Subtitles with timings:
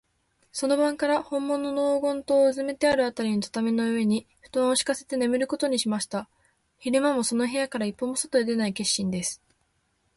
[0.51, 6.27] その晩から、ほんものの黄金塔のうずめてあるあたりの畳の上に、ふとんをしかせてねむることにしました。
[6.79, 9.39] 昼間も、その部屋から一歩も外へ出ない決心です。